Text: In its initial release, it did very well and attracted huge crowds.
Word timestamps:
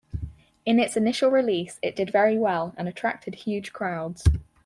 In 0.65 0.79
its 0.79 0.97
initial 0.97 1.29
release, 1.29 1.77
it 1.83 1.95
did 1.95 2.09
very 2.11 2.35
well 2.35 2.73
and 2.75 2.87
attracted 2.89 3.35
huge 3.35 3.71
crowds. 3.71 4.27